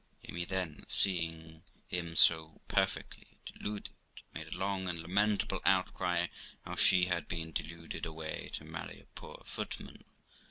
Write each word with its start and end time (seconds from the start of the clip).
Amy 0.27 0.45
then, 0.45 0.83
seeing 0.87 1.61
him 1.87 2.15
so 2.15 2.59
perfectly 2.67 3.27
deluded, 3.45 3.91
made 4.33 4.47
a 4.47 4.57
long 4.57 4.87
and 4.89 4.99
lamentable 4.99 5.61
outcry 5.63 6.25
how 6.65 6.75
she 6.75 7.05
had 7.05 7.27
been 7.27 7.51
deluded 7.51 8.03
away 8.07 8.49
to 8.53 8.63
marry 8.65 8.99
a 8.99 9.05
poor 9.13 9.43
footman. 9.45 10.03